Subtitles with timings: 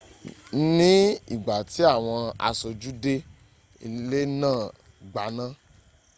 [0.75, 0.89] ní
[1.33, 3.13] ìgbà tí àwọn aṣojú dé
[3.85, 4.57] ilé náà
[5.09, 5.45] gbaná